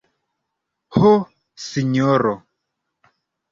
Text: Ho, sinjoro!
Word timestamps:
Ho, 1.01 1.11
sinjoro! 1.67 2.35